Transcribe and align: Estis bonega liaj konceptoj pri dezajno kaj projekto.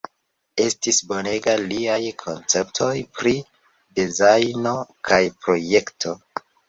Estis 0.67 1.01
bonega 1.09 1.53
liaj 1.65 1.99
konceptoj 2.23 2.89
pri 3.19 3.35
dezajno 4.01 4.75
kaj 5.11 5.21
projekto. 5.45 6.17